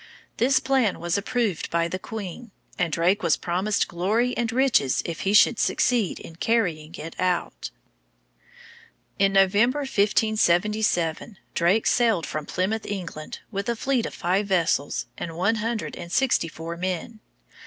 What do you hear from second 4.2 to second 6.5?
and riches if he should succeed in